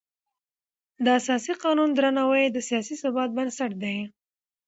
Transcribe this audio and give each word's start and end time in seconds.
د 1.03 1.05
اساسي 1.19 1.53
قانون 1.63 1.89
درناوی 1.93 2.45
د 2.51 2.57
سیاسي 2.67 2.95
ثبات 3.01 3.29
بنسټ 3.37 3.71
دی 3.83 3.97